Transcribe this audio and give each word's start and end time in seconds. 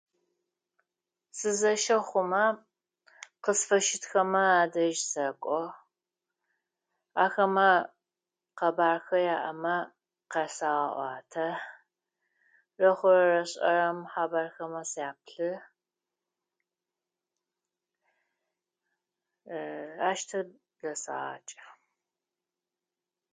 Сэзэщэ 1.37 1.97
хъумэ 2.07 2.43
къысфэщытхэмэ 3.43 4.43
адэжь 4.61 5.01
сэкӏо, 5.11 5.61
ахэмэ 7.23 7.69
къэбэрхэ 8.57 9.17
яӏэмэ 9.35 9.75
къэсаӏуатэ, 10.31 11.47
рэхъурэ 12.79 13.23
рэшӏэрэм 13.31 13.99
хьэбэрхэмэ 14.11 14.81
сяплъы 14.91 15.51
ащтэ 20.09 20.39
блысэгъакӏы. 20.75 21.61